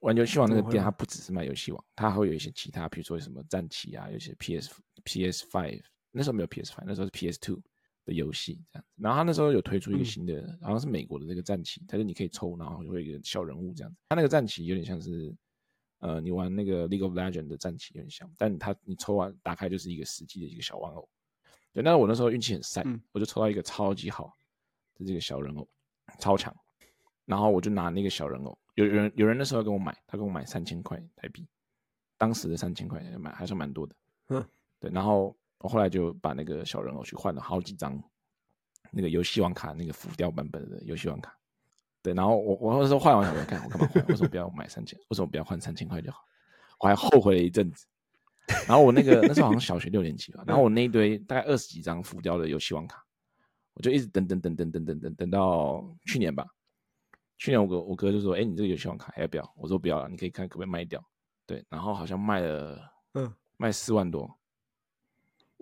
[0.00, 4.72] 玩游戏王那个店，它不只是卖游戏王，它还会有一些其他，比如说什么战旗啊，有些 PS
[5.04, 7.62] PS Five 那时候没有 PS Five，那时候是 PS Two
[8.04, 9.02] 的游戏这样子。
[9.02, 13.98] 然后他那时候有推出一个新的，嗯、好像是美国的这个战旗，他说你可以抽，然后就会有一个小人物这样子。
[14.08, 15.34] 他那个战旗有点像是。
[16.04, 21.08] 呃，你玩那个 League of Legends 的战旗有点像，但他你抽完打开就是一个实际的一个小玩偶。
[21.72, 24.36] 对，但是我那时候运气很晒，嗯、我就抽到一个超级好
[24.96, 25.68] 的这个小人偶，
[26.18, 26.52] 超强。
[27.24, 31.46] 然后我就拿那个小人偶，有人有人那时候跟我买，他跟我买三千块台币，
[32.18, 33.94] 当时的三千块买还算蛮多的。
[34.30, 34.44] 嗯，
[34.80, 34.90] 对。
[34.90, 38.02] 然后我后来就把那个小人偶去换了好几张
[38.90, 41.36] 那个游戏王卡，那个浮雕版本的游戏王卡。
[42.02, 44.06] 对，然后我我那时候换完想说，看我干嘛换？
[44.08, 44.98] 为什么不要买三千？
[45.08, 46.18] 为什么不要换三千块就好？
[46.80, 47.86] 我还后悔了一阵子。
[48.66, 53.04] 然后我那个那时候好像小学六年级吧，然后我那一堆大概二十几张浮雕的游戏王卡，
[53.74, 56.44] 我就一直等等等等等等等等到去年吧。
[57.38, 61.02] 去年我哥我哥就说：“哎，你这个游戏王卡还要不要？”我说：“不要了，你可以看可不可以卖掉。”
[61.46, 62.78] 对，然后好像卖了，
[63.14, 64.28] 嗯，卖四万多。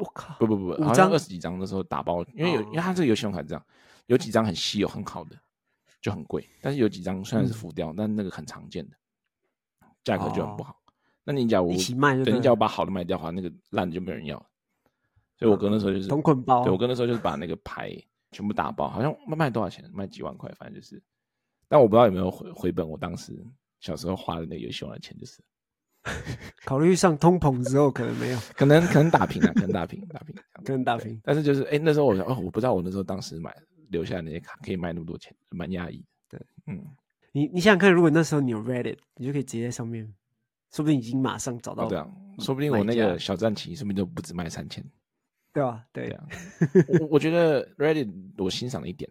[0.01, 0.35] 我靠！
[0.39, 3.65] 不不不不，好像二十几张的时候打包，因为有因为它这个游戏王卡这样，
[4.07, 5.37] 有几张很稀有很好的。
[6.03, 8.97] 就很贵，但是有几张虽然是浮雕，嗯、但那个很常见的，
[10.03, 10.73] 价格就很不好。
[10.73, 10.93] 哦、
[11.25, 11.69] 那你假如
[12.25, 14.47] 等你假如把好的卖掉的话，那个烂的就没人要了。
[15.37, 17.95] 所以我哥那时候就是同捆包，对我哥那时候就是把那个牌
[18.31, 19.85] 全部打包，好像卖卖多少钱？
[19.93, 21.03] 卖几万块，反正就是。
[21.69, 22.89] 但我不知道有没有回回本。
[22.89, 23.39] 我当时
[23.81, 25.43] 小时候花的那个游戏王的钱，就是
[26.65, 30.35] 考虑上通膨之后可能没有，可能可能打平了，可能打平 打平，
[30.65, 31.21] 可能打平。
[31.23, 33.55] 但是就是哎、欸，那时候我想哦，我不知道我那时候当时买。
[33.91, 36.01] 留下来那些卡可以卖那么多钱，蛮讶异。
[36.29, 36.81] 对，嗯，
[37.33, 40.07] 你你想想看，如果那时候你有 Reddit，你就可以直接在上面，
[40.71, 41.89] 说不定已经马上找到。
[41.89, 42.09] 对啊，
[42.39, 44.81] 说不定我那个小战旗说不定都不止卖三千。
[45.53, 46.25] 对啊，对啊。
[47.01, 48.09] 我我觉得 Reddit
[48.39, 49.11] 我欣赏的一点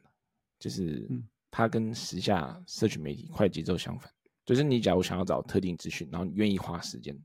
[0.59, 1.05] 就是
[1.51, 4.09] 它跟时下社群媒体快节奏相反。
[4.49, 7.15] 就是你假如想要找特定资讯，然后你愿意花时间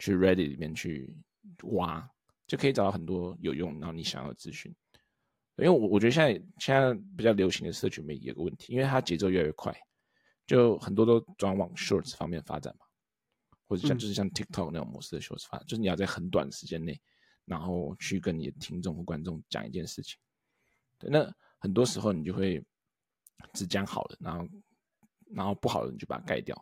[0.00, 1.16] 去 Reddit 里面去
[1.62, 2.10] 挖，
[2.44, 4.74] 就可以找到很多有用，然后你想要的资讯。
[5.58, 9.72] 因为我我觉得现在现在比较流行的社群媒体有个问题，因为它节奏越来越快，
[10.44, 12.84] 就很多都转往 shorts 方面发展嘛，
[13.68, 17.00] 或者像就是像 TikTok 那种模式的 shorts 发展，嗯、就是你要在很短的时间内，
[17.44, 20.18] 然后去跟你的听众和观众讲一件事情。
[20.98, 22.60] 对，那很多时候你就会
[23.54, 24.44] 只讲好的，然后
[25.40, 26.54] 然后不好的你就把它盖掉。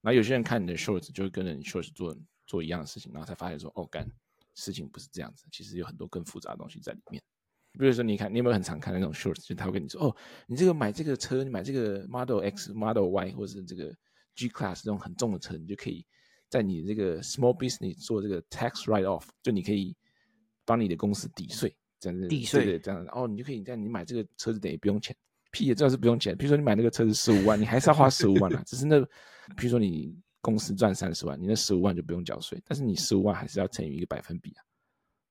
[0.00, 4.08] 然后有些人看你的 shorts 就会跟着你 shorts 做做一样的事情，然后才发现说哦，干，
[4.54, 7.22] 事情不是这样子，其实有很多更复杂的东西在里面。
[7.78, 9.46] 比如说，你看，你有没有很常看那种 shorts？
[9.46, 13.94] 就他会跟你说：“哦，你这个买这个车，你买这个 Model X、Model Y，或者是这个
[14.34, 16.06] G Class 这种很重的车，你就可以
[16.48, 19.94] 在你这个 small business 做这个 tax write off，就你可以
[20.64, 23.10] 帮你的公司抵税，这样子抵税这样子。
[23.12, 25.14] 哦，你就可以在你买这个车子等于不用钱，
[25.56, 26.36] 屁也知道是不用钱。
[26.36, 29.00] 比如说你买那个车子十五万，你还是要花十五万啊，只是那，
[29.56, 34.62] 比如说你公司赚三十万，你那十五万就不用缴税，但是你十五万还是要乘以一个百分比啊。”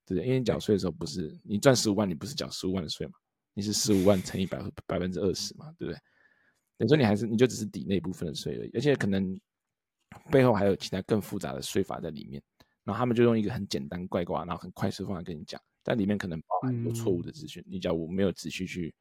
[0.08, 3.14] 对不对，因为你缴税的时候不是你赚十五万，你不是缴十五万的税嘛？
[3.54, 5.72] 你是十五万乘以百分百分之二十嘛？
[5.78, 6.00] 对不对？
[6.78, 9.40] 等于说你还是你就只是抵那一部分的税而已，而且可能
[10.32, 12.42] 背后还有其他更复杂的税法在里面。
[12.84, 17.64] 然后他们就用一个很简单怪卦，然后很快速方法跟你讲，但里面可能包含有错误的资讯。
[17.64, 18.94] 嗯、你假如没有仔细去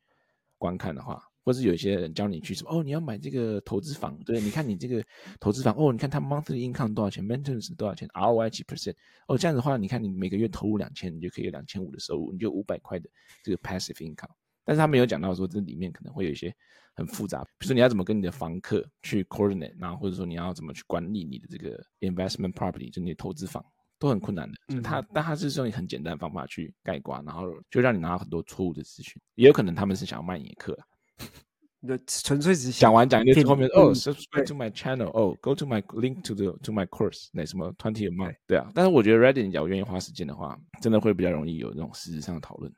[0.65, 1.23] 观看的话。
[1.47, 5.05] 或是有一些人教你去什么哦，你要买这个投资房，对，你看你这个
[5.39, 8.95] 投资房哦，你看它 monthly income 多少钱，maintenance 多少钱，ROI 几 percent，
[9.29, 13.11] 哦，这样子的话，你看你每个月投入两千，你就可以有两千五的收入，你就五百块的
[13.43, 14.31] 这个 passive income。
[14.65, 16.51] 但是他没有讲到说这里面可能会有一些
[16.95, 23.63] 很复杂，比如说你要怎么跟你的房客去 coordinate，然后或者说你要怎么去管理你的这个 investment property，就你的投资房
[24.05, 24.59] 都很困难的。
[24.69, 30.79] 嗯，他但他是用很简单的方法去概括，然后就让你拿到很多错误的资讯，也有可能他们是想要卖你的课。
[32.07, 38.71] 纯粹只是讲完讲一遍，后面哦，subscribe to my channel，哦，go to my link to the to my course，那什么 twenty a month，对啊。
[38.75, 42.73] 但是我觉得 Reddit 只要愿意花时间的话，真的会比较容易有那种实质上的讨论。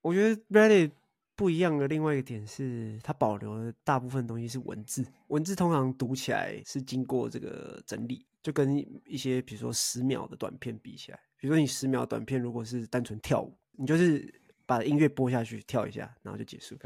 [0.00, 0.90] 我觉得 Reddit
[1.36, 14.32] 不一样的另外一个点是，它保留的大部分东西是文字，文字通常读起来是经过这个整理，就跟一些比如说十秒的短片比起来，比如说你十秒短片如果是单纯跳舞，你就是
[14.66, 16.76] 把音乐播下去跳一下，然后就结束。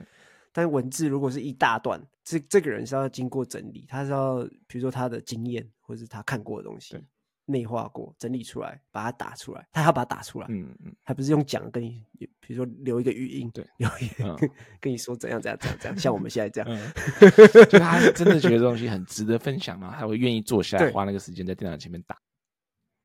[0.53, 6.97] 但文字如果是一大段，这这个人是要经过整理，他是要比如说他的经验或者是他看过的东西，
[7.47, 9.67] 内化过、整理出来，把它打出来。
[9.73, 12.05] 他还要把它打出来，嗯嗯，还不是用讲跟你，
[12.41, 16.93] 比如说留一个语音，对，留一个、嗯、跟你说怎样怎样怎样怎样，像我们现在这样，嗯、
[17.71, 22.17] 就他真的觉得这东西很值得分享嘛，他会愿意坐下来花那个时间在电脑前面打。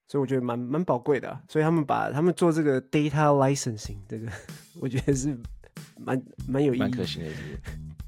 [0.08, 4.30] 所以我觉得蛮蛮宝贵的、啊，所以他们把他们做这个 data licensing 这个，
[4.82, 5.38] 我觉得是
[5.98, 7.32] 蛮蛮有意义、蛮可行的。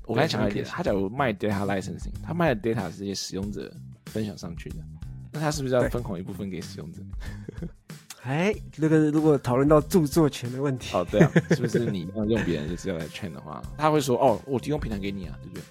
[0.06, 3.74] 我刚才讲了一点，他假如卖 data licensing，他卖的 data 是这些使用者
[4.08, 4.76] 分享上去的，
[5.34, 7.02] 那他是不是要分红一部分给使用者？
[8.24, 15.64] 哎，那个如果讨论到著作权的问题，哦，对啊，是不是你要用别人的资料来劝的话， 他会说，哦，我提供平台给你啊，对不对？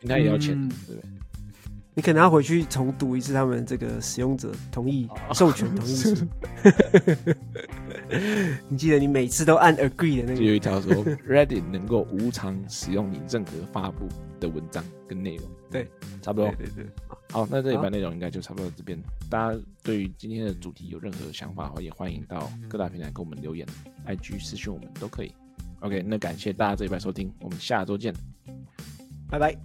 [0.00, 1.10] 平台也要钱，嗯、对不对？
[1.92, 6.16] 你可能要回去重读一次他们这个使用者同意授权同意书。
[8.68, 10.36] 你记得你每次都按 agree 的那个。
[10.36, 10.94] 就有一条说
[11.28, 14.08] ，Reddit 能够无偿使用你任何发布
[14.38, 15.44] 的文章跟内容。
[15.70, 15.86] 对，
[16.22, 16.48] 差不多。
[16.56, 16.86] 对对对。
[17.30, 18.98] 好，那这一班内容应该就差不多这边。
[19.30, 23.64] 大家对于今天的主题有任何想法的话，也欢迎到各大平台给我们留言
[24.06, 25.32] ，IG 私讯我们都可以。
[25.78, 28.12] OK，那感谢大家这一拜收听，我们下周见，
[29.28, 29.56] 拜拜。